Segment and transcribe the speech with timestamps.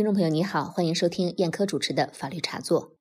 [0.00, 2.96] 听众朋友，你好，欢迎收听燕科主持的法律茶座。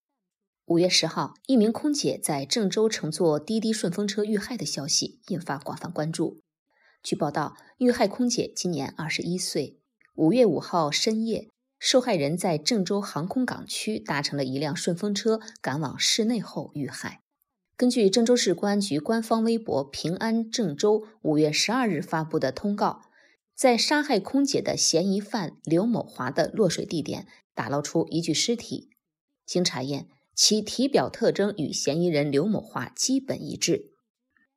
[0.66, 6.42] 五月十号，一名空姐在郑州乘坐滴滴顺风车遇害的消息引发广泛关注。
[7.02, 9.80] 据报道，遇害空姐今年二十一岁。
[10.16, 11.48] 五月五号深夜，
[11.80, 17.22] 受害人在郑州航空港区搭乘了一辆顺风车赶往市内后遇害。
[17.78, 23.04] 根据郑州市公安局官方微博“平安郑州”五月十二日发布的通告。
[23.60, 28.90] 在杀害空姐的嫌疑犯刘某华的落水地点打捞出一具尸体，
[29.46, 33.92] 经查验，其体表特征与嫌疑人刘某华基本一致。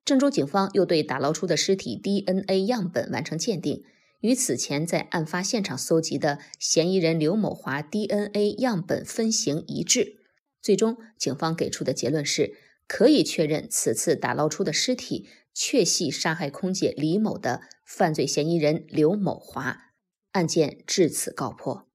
[0.05, 3.83] 郑州警方又对打捞出的尸体 DNA 样本完成鉴定，
[4.21, 10.19] 与此前在案发现场搜集的嫌疑人刘某华 DNA 样本分型一致。
[10.61, 12.55] 最终，警方给出的结论是，
[12.87, 15.27] 可以确认此次打捞出的尸体。
[15.55, 19.93] 确系杀害空姐李某的犯罪嫌疑人刘某华，
[20.33, 21.89] 案件至此告破。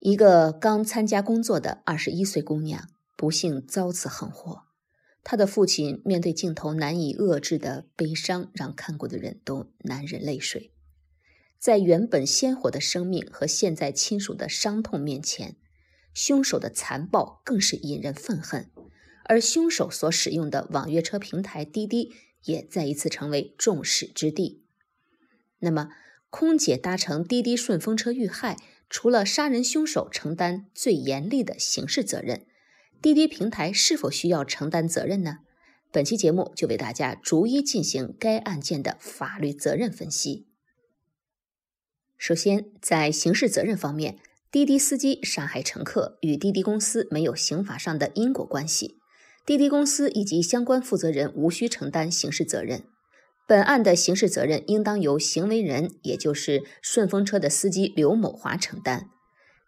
[0.00, 4.64] 一个刚参加工作的二十一岁姑娘，不幸遭此横祸。
[5.22, 10.72] 她的父亲面对镜头难以遏制的悲伤，让看过的人都难忍泪水。
[11.58, 15.56] 在原本鲜活的生命和现在亲属的伤痛面前，
[16.12, 18.70] 凶手的残暴更是引人愤恨。
[19.24, 22.12] 而凶手所使用的网约车平台滴滴
[22.44, 24.62] 也再一次成为众矢之的。
[25.58, 25.90] 那么，
[26.30, 28.56] 空姐搭乘滴滴顺风车遇害，
[28.90, 32.44] 除了杀人凶手承担最严厉的刑事责任，
[33.00, 35.38] 滴滴平台是否需要承担责任呢？
[35.90, 40.48] 本期节目就为大家逐一进行该案件的法律责任分析。
[42.18, 44.18] 首先，在刑事责任方面，
[44.50, 48.98] 滴滴司机杀害乘客与滴滴公司没有刑法上的因果关系。
[49.46, 52.84] 滴滴公司以及相关负责人无需承担刑事责任，
[53.46, 59.10] 本案的刑事责任应当由行为人，也就是顺风车的司机刘某华承担。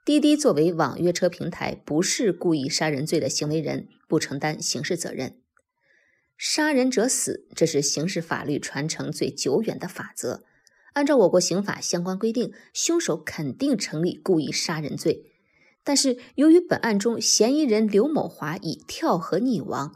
[0.04, 5.36] 滴滴作为网约车平台，不是故意杀人罪的行为人，不承担刑事责任。
[6.38, 10.44] 杀人者死，这是刑事法律传承最久远的法则。
[10.94, 15.32] 按照我国刑法相关规定，凶手肯定成立故意杀人罪。
[15.86, 19.94] 但是，由于本案中嫌疑人刘某华已跳河溺亡，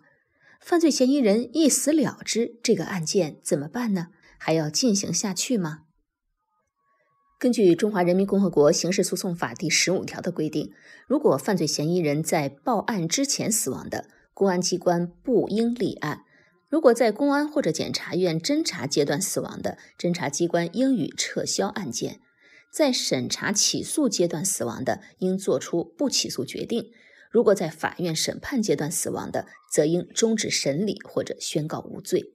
[0.60, 4.06] 犯罪嫌疑人一死了之，这个案件怎么办呢？
[4.38, 5.80] 还要进行下去吗？
[7.40, 10.70] 根据《中华人民共和国刑事诉讼法》第十五条的规定，
[11.08, 16.18] 如果犯罪嫌疑人在报案之前死亡的，公安机关不应立案；
[16.68, 22.20] 如果在公安或者检察院侦查阶段死亡的，侦查机关应予撤销案件。
[22.72, 26.92] 在审查起诉阶段死亡的，应作出不起诉决定；
[27.30, 32.34] 如果在法院审判阶段死亡的，则应终止审理或者宣告无罪。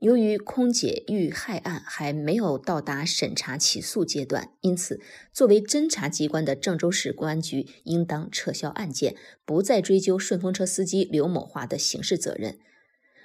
[0.00, 5.00] 由于空姐遇害案还没有到达审查起诉阶段，因此
[5.32, 12.58] 作为侦查机关的郑州市公安局应当撤销案件，不再追究顺风车司机刘某华的刑事责任。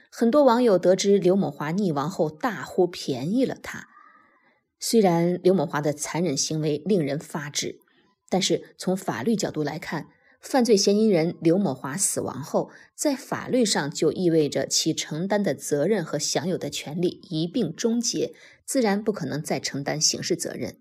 [0.10, 3.90] 很多网友得知刘某华溺亡后，大呼便宜了他。
[4.86, 7.80] 虽然刘某华的残忍行为令人发指，
[8.28, 10.10] 但是从法律角度来看，
[10.42, 18.34] 犯罪嫌疑人刘某华死亡后，在法律上就意味着其承担的责任和享有的权利一并终结，
[18.66, 20.76] 自然不可能再承担刑事责任。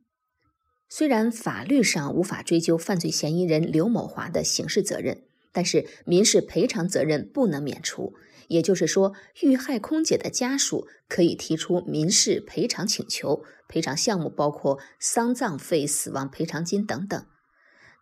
[0.88, 8.14] 虽然法律上无法追究犯罪嫌疑人刘某华的刑事责任，但是民事赔偿责任不能免除。
[8.52, 17.26] 也就是说，遇害空姐的家属可以提出民事赔偿请求，赔偿项目包括丧葬费、死亡赔偿金等等。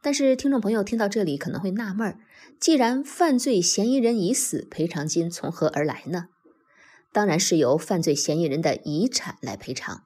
[0.02, 2.18] 但是，听众朋友听到这里可能会纳闷儿：
[2.58, 6.26] 既然犯罪嫌疑人已死，赔偿金从何而来呢？
[7.12, 10.02] 当然是由犯罪嫌疑人的遗产来赔偿。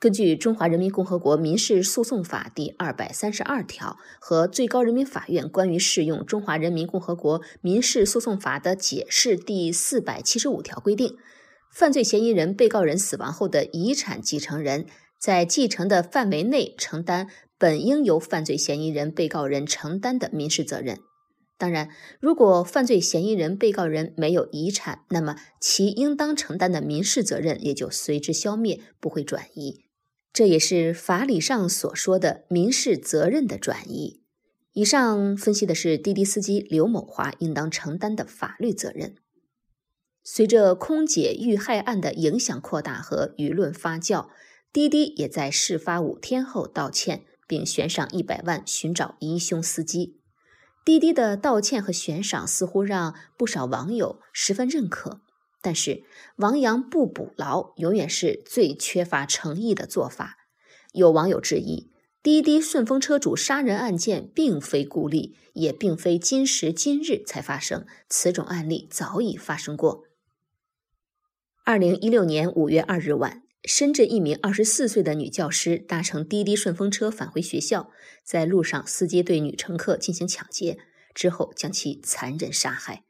[0.00, 11.18] 根据《中华人民共和国民事诉讼法》第二百三十二条和最高人民法院关于适用《中华人民共和国民事诉讼法》的解释第四百七十五条规定，
[11.70, 14.86] 犯罪嫌疑人被告人死亡后的遗产继承人
[15.18, 17.28] 在继承的范围内承担
[17.58, 20.98] 本应由犯罪嫌疑人被告人承担的民事责任。
[21.58, 29.82] 当然，如果犯罪嫌疑人被告人没有遗产，那么其应当承担的民事责任也就随之消灭，不会转移。
[30.32, 34.22] 这也是法理上所说的民事责任的转移。
[34.72, 39.16] 以上分析的是滴滴司机刘某华应当承担的法律责任。
[40.22, 44.28] 随着空姐遇害案的影响扩大和舆论发酵，
[44.72, 50.20] 滴滴也在事发五天后道歉，并悬赏一百万寻找疑凶司机。
[50.84, 55.20] 滴滴的道歉和悬赏似乎让不少网友十分认可。
[55.62, 56.04] 但是，
[56.36, 60.38] 亡羊补牢永远是最缺乏诚意的做法。
[60.92, 61.90] 有网友质疑：
[62.22, 70.04] 滴滴顺风车主杀人案件并非孤立，也并非今时今日才发生，此种案例早已发生过。
[71.64, 77.90] 二零一六年五月二日晚，深圳一名二十四岁的女教师搭乘滴滴顺风车返回学校，
[78.24, 80.78] 在路上，司机对女乘客进行抢劫，
[81.14, 83.04] 之后将其残忍杀害。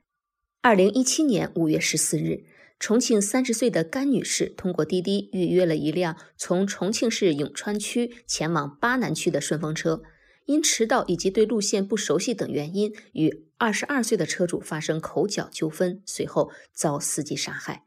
[0.63, 2.45] 二零一七年五月十四日。
[2.79, 10.03] 重庆三十岁的甘女士通过滴滴预约了一辆从重庆市永川区前往巴南区的顺风车，
[10.47, 17.85] 因迟到以及对路线不熟悉等原因，与二十二岁的车主发生口角纠纷，随后遭司机杀害。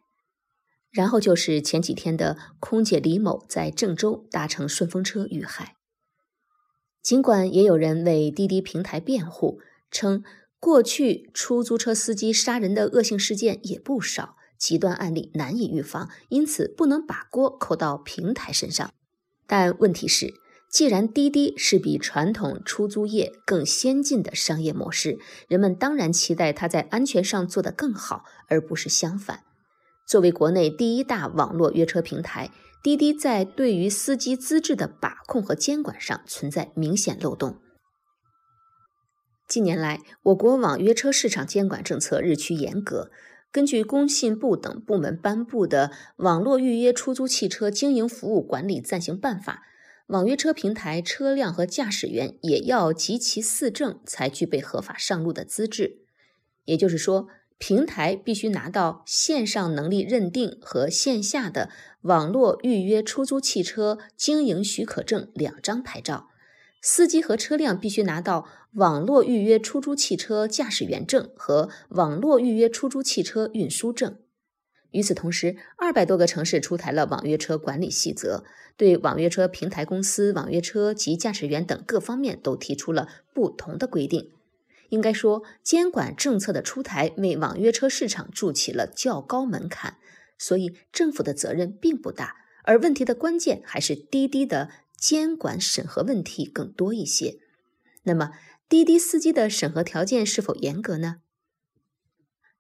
[0.92, 5.76] 然后就是前几天的空姐李某在郑州搭乘顺风车遇害。
[7.04, 9.60] 尽管也有人为滴滴平台辩护，
[9.90, 10.24] 称
[10.64, 14.38] 过去出租车司机杀人的恶性事件也不少。
[14.58, 18.94] 极端案例难以预防，因此不能把锅扣到平台身上。
[19.46, 20.34] 但问题是，
[20.72, 25.20] 既然滴滴是比传统出租业更先进的商业模式，
[25.50, 29.42] 人们当然期待它在安全上做得更好，而不是相反。
[30.08, 32.52] 作为国内第一大网络约车平台，
[32.82, 37.58] 滴滴在对于司机资质的把控和监管上存在明显漏洞。
[39.54, 43.12] 近年来，我国网约车市场监管政策日趋严格。
[43.52, 49.62] 根据工信部等部门颁布的《网络预约出租汽车经营服务管理暂行办法》，
[50.12, 56.00] 网约车平台车辆和驾驶员也要集齐四证才具备合法上路的资质。
[56.66, 57.28] 也就是说，
[57.60, 61.70] 平台必须拿到线上能力认定和线下的
[62.02, 66.30] 网络预约出租汽车经营许可证两张牌照。
[66.86, 74.18] 司机和车辆必须拿到网络预约出租汽车驾驶员证和网络预约出租汽车运输证。
[74.92, 78.44] 与此同时，二百多个城市出台了网约车管理细则，
[78.76, 84.32] 对网约车平台公司、网约车及驾驶员等各方面都提出了不同的规定。
[84.90, 89.96] 应该说，监管政策的出台为网约车市场筑起了较高门槛，
[90.38, 94.70] 所以政府的责任并不大，而问题的关键还是滴滴的。
[95.04, 97.38] 监管审核问题更多一些，
[98.04, 98.32] 那么
[98.70, 101.18] 滴滴司机的审核条件是否严格呢？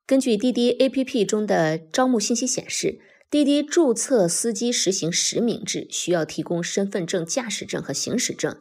[0.05, 2.99] 根据滴滴 APP 中的招募信息显示，
[3.29, 8.59] 滴滴注册司机实行实名制，需要提供身份证、驾驶证和行驶证。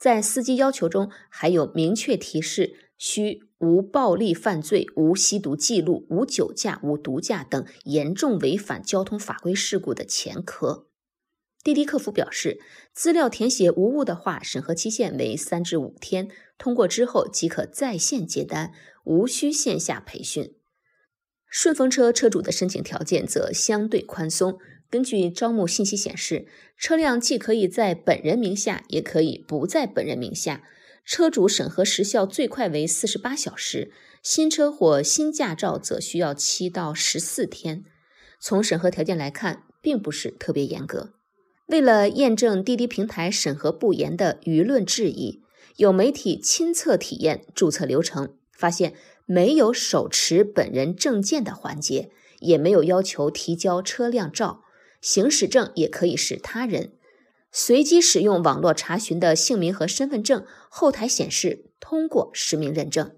[0.00, 10.86] 在司机要求中，还有明确提示需无暴力犯罪、无吸毒记录、无酒驾、无毒驾等严重违反交通法规事故的前科。
[11.64, 12.60] 滴滴客服表示，
[12.92, 16.28] 资料填写无误的话，审核期限为三至五天，
[16.58, 18.72] 通过之后即可在线接单，
[19.04, 20.54] 无需线下培训。
[21.48, 24.58] 顺风车车主的申请条件则相对宽松。
[24.90, 26.46] 根据招募信息显示，
[26.76, 30.62] 车辆既可以在本人名下，也可以不在本人名下。
[31.06, 33.90] 车主审核时效最快为四十八小时，
[34.22, 37.84] 新车或新驾照则需要七到十四天。
[38.38, 41.14] 从审核条件来看，并不是特别严格。
[41.66, 45.42] 为了验证滴滴平台审核不严的舆论质疑，
[45.76, 48.94] 有媒体亲测体验注册流程，发现
[49.24, 54.62] 没有手持本人证件的环节，也没有要求提交车辆照，
[55.00, 56.92] 行驶证也可以是他人。
[57.50, 63.16] 随机使用网络查询的姓名和身份证，后台显示通过实名认证。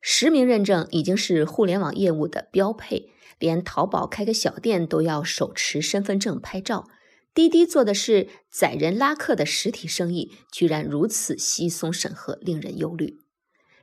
[0.00, 6.88] 实名认证已经是互联网业务的标配，连淘宝开个小店都要手持身份证拍照。
[7.34, 13.18] 滴滴做的是载人拉客的实体生意，居然如此稀松审核，令人忧虑。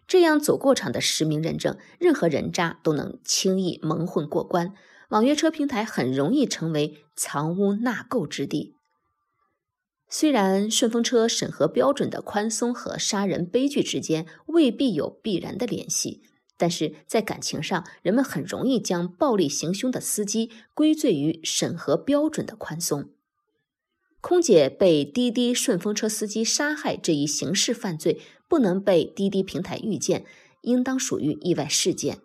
[0.07, 4.73] 这样走过场的实名认证，任何人渣都能轻易蒙混过关，
[5.09, 8.75] 网约车平台很容易成为藏污纳垢之地。
[10.07, 16.23] 虽然顺风车审核标准的宽松和杀人悲剧之间未必有必然的联系，
[16.57, 23.09] 但是在感情上，人们很容易将暴力行凶的司机归罪于审核标准的宽松。
[24.21, 30.25] 空姐被滴滴顺风车司机杀害这一刑事犯罪不能被滴滴平台预见，
[30.61, 32.19] 应当属于意外事件。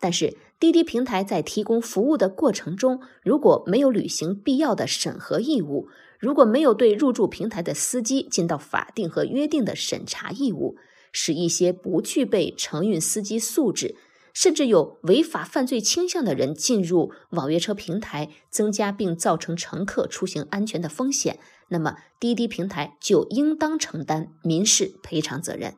[0.00, 10.76] 但是，滴滴平台在提供服务的过程中，如果没有履行必要的审核义务，如果没有对入驻平台的司机尽到法定和约定的审查义务，
[11.10, 13.96] 使一些不具备承运司机素质。
[14.32, 25.74] 甚至有违法犯罪倾向的人进入网约车平台，增加并造成乘客出行安全的风险，那么滴滴平台就应当承担民事赔偿责任。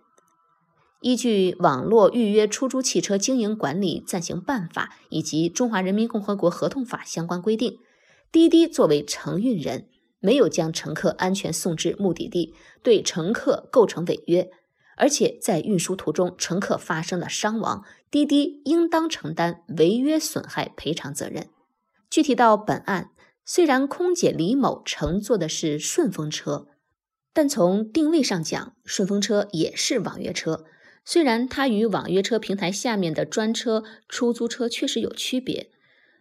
[1.00, 7.78] 依据《网络预约出租汽车经营管理暂行办法》以及《中华人民共和国合同法》相关规定，
[8.32, 9.88] 滴滴作为承运人，
[10.20, 14.48] 没有将乘客安全送至目的地，对乘客构成违约，
[14.96, 17.84] 而且在运输途中乘客发生了伤亡，
[18.14, 21.48] 滴滴应当承担违约损害赔偿责任。
[22.08, 23.10] 具体到本案，
[23.44, 26.68] 虽然空姐李某乘坐的是顺风车，
[27.32, 30.64] 但从定位上讲，顺风车也是网约车。
[31.04, 35.72] 虽然它与网约车平台下面的专车、出租车确实有区别。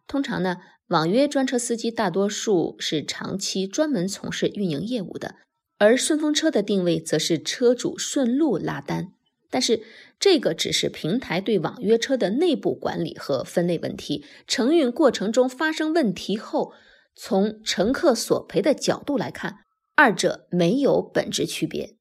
[0.07, 0.57] 通常呢，
[0.88, 5.35] 网约专车司机大多数是长期专门从事运营业务的，
[5.77, 9.13] 而顺风车的定位则是车主顺路拉单。
[9.53, 9.83] 但是
[10.19, 16.74] 这个只是平台对网约车的内部管理和分类问题，承运过程中发生问题后，
[17.13, 19.60] 从乘客索赔的角度来看，
[19.95, 21.95] 二者没有本质区别。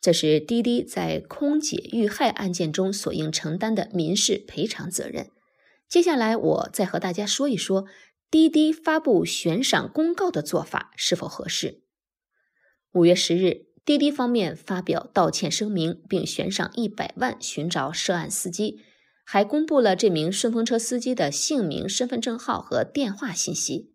[0.00, 5.30] 这是滴滴在空姐遇害案件中所应承担的民事赔偿责任。
[5.88, 7.84] 接下来，我再和大家说一说
[8.28, 11.82] 滴滴发布悬赏公告的做法是否合适。
[12.92, 18.78] 五月十日，滴滴方面发表道歉声明，并悬赏一百万寻找涉案司机，
[19.24, 23.90] 还公布了这名顺风车司机的姓名、身份证号和电话信息。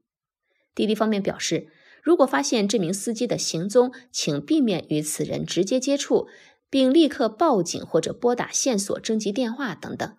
[0.75, 1.69] 滴滴方面表示。
[2.03, 6.27] 如果发现这名司机的行踪，请避免与此人直接接触，
[6.69, 10.15] 并立刻报警或者拨打线索征集电话等等。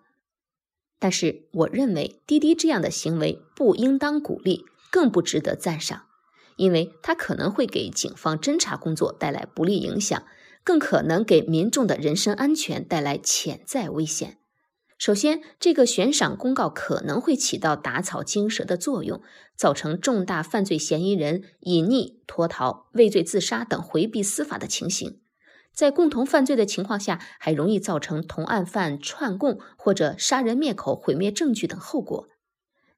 [0.99, 6.06] 但是，我认为滴滴这样的行为不应当鼓励，更不值得赞赏，
[6.57, 10.21] 因为它可能会给警方侦查工作带来不利影响，
[10.65, 14.39] 更可能给民众的人身安全带来潜在危险。
[14.97, 19.21] 首先，这个悬赏公告可能会起到打草惊蛇的作用，
[19.55, 25.21] 造成重大犯罪嫌疑人隐匿、脱逃、畏罪自杀等回避司法的情形。
[25.71, 32.27] 在共同犯罪的情况下，还容易造成同案犯串供或者杀人灭口、毁灭证据等后果。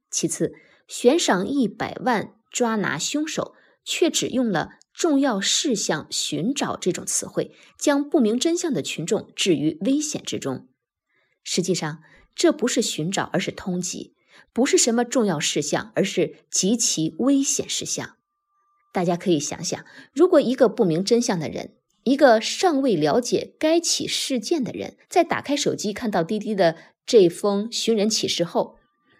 [0.09, 0.53] 其次，
[0.87, 10.67] 悬赏一百万抓拿凶手，却只用了“重要事项寻找”这种词汇，将不明真相的群众置于危险之中。
[11.43, 12.01] 实际上，
[12.35, 14.13] 这不是寻找，而是通缉；
[14.53, 18.17] 不是什么重要事项，而是极其危险事项。
[18.91, 26.75] 大家可以想想，如果一个不明真相的人，一个尚未了解该起事件的人，在打开手机看到滴滴的
[27.05, 28.78] 这封寻人启事后，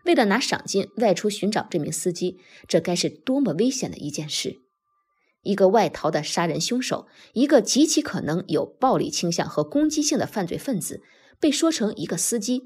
[0.09, 4.55] 为了拿赏金外出寻找这名司机，这该是多么危险的一件事！
[5.43, 11.03] 一个外逃的杀人凶手，一个极其可能有暴力倾向和攻击性的犯罪分子。
[11.39, 12.63] 被说成一个司机，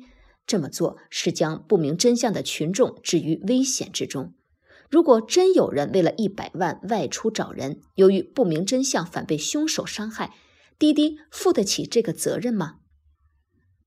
[0.47, 4.33] 这么做是将不明真相的群众置于危险之中。
[4.89, 10.33] 如果真有人为了一百万外出找人，由于不明真相反被凶手伤害，
[10.79, 12.75] 滴滴负得起这个责任吗？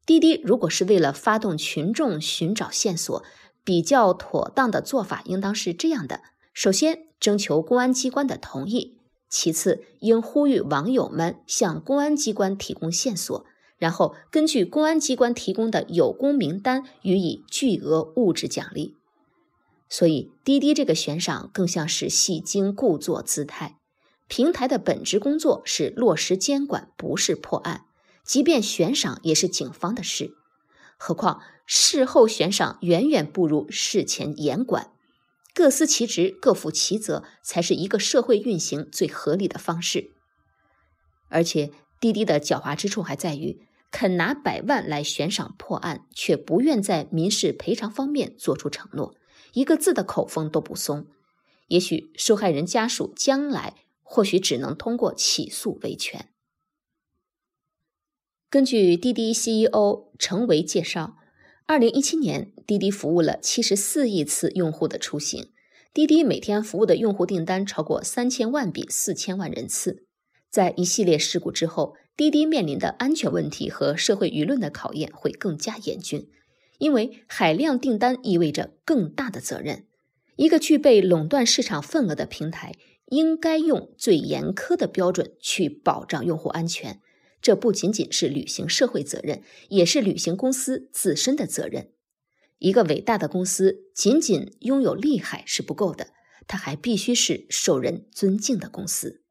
[0.04, 3.24] 滴滴如果是为了发动群众寻找线索，
[3.66, 6.20] 比较妥当的做法应当是这样的：
[6.54, 8.96] 首先，征求公安机关的同意；
[9.28, 13.44] 其次，应呼吁网友们向公安机关提供线索。
[13.78, 18.96] 然后根据公安机关提供的有功名单予以巨额物质奖励，
[19.88, 23.78] 所以滴滴这个悬赏更像是戏精故作姿态。
[24.28, 27.82] 平台的本职工作是落实监管，不是破案。
[28.24, 30.32] 即便悬赏也是警方的事，
[30.96, 34.92] 何况事后悬赏远远不如事前严管。
[35.54, 40.10] 各司其职，各负其责，才是一个社会运行最合理的方式。
[41.28, 41.72] 而且。
[41.98, 49.14] 滴滴的狡猾之处还在于，肯拿百万来悬赏破案，却不愿在民事赔偿方面做出承诺，
[49.54, 51.06] 一个字的口风都不松。
[51.68, 56.28] 也许受害人家属将来或许只能通过起诉维权。
[58.48, 61.16] 根据滴滴 CEO 程维介绍，
[61.66, 65.48] 二零一七年滴滴服务了七十四亿次用户的出行，
[65.92, 70.04] 滴滴每天服务的用户订单超过三千万笔四千万人次。
[70.48, 76.28] 在一系列事故之后，滴滴面临的安全问题和社会舆论的考验会更加严峻，
[76.78, 79.86] 因为海量订单意味着更大的责任。
[80.36, 82.76] 一个具备垄断市场份额的平台，
[83.06, 87.00] 应该用最严苛的标准去保障用户安全。
[87.40, 91.90] 这不仅仅是履行社会责任，也是履行公司自身的责任。
[92.58, 96.08] 一个伟大的公司，仅仅拥有厉害是不够的，
[96.46, 99.22] 它还必须是受人尊敬的公司。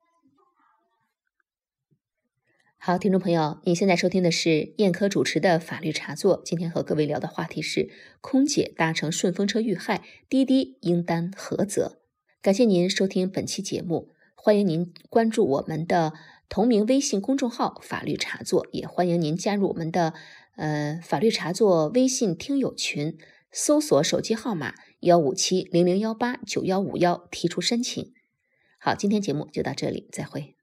[2.78, 6.44] 好，听众朋友，您现在收听的是燕科主持的法律茶座。
[6.46, 7.90] 今天和各位聊的话题是：
[8.22, 12.00] 空姐搭乘顺风车遇害，滴滴应担何责？
[12.44, 16.14] 感谢您收听本期节目，欢迎您关注我们的
[16.48, 20.14] 同名微信公众号“法律茶座”，也欢迎您加入我们的
[20.56, 23.18] 呃法律茶座微信听友群，
[23.52, 28.14] 搜索手机号码幺五七零零幺八九幺五幺提出申请。
[28.80, 30.55] 好，今天节目就到这里，再会。